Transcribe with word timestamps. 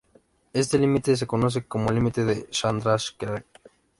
Este 0.53 0.79
límite 0.79 1.15
se 1.15 1.27
conoce 1.27 1.63
como 1.67 1.91
límite 1.91 2.25
de 2.25 2.49
Chandrasekhar. 2.49 3.45